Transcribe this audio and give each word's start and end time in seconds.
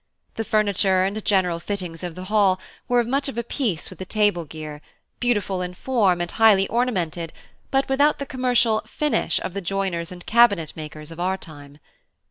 The 0.33 0.43
furniture 0.43 1.03
and 1.03 1.23
general 1.23 1.59
fittings 1.59 2.01
of 2.01 2.15
the 2.15 2.23
hall 2.23 2.59
were 2.87 3.03
much 3.03 3.29
of 3.29 3.37
a 3.37 3.43
piece 3.43 3.91
with 3.91 3.99
the 3.99 4.03
table 4.05 4.45
gear, 4.45 4.81
beautiful 5.19 5.61
in 5.61 5.75
form 5.75 6.21
and 6.21 6.31
highly 6.31 6.67
ornamented, 6.69 7.31
but 7.69 7.87
without 7.87 8.17
the 8.17 8.25
commercial 8.25 8.81
"finish" 8.87 9.39
of 9.43 9.53
the 9.53 9.61
joiners 9.61 10.11
and 10.11 10.25
cabinet 10.25 10.75
makers 10.75 11.11
of 11.11 11.19
our 11.19 11.37
time. 11.37 11.77